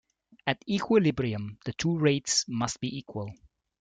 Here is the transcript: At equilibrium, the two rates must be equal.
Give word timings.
At 0.47 0.63
equilibrium, 0.67 1.59
the 1.63 1.73
two 1.73 1.95
rates 1.99 2.43
must 2.47 2.79
be 2.79 2.97
equal. 2.97 3.31